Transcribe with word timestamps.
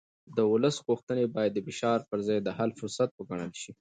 د 0.35 0.37
ولس 0.51 0.75
غوښتنې 0.87 1.25
باید 1.35 1.51
د 1.53 1.59
فشار 1.67 1.99
پر 2.09 2.19
ځای 2.27 2.39
د 2.43 2.49
حل 2.57 2.71
فرصت 2.79 3.09
وګڼل 3.13 3.51
شي 3.61 3.69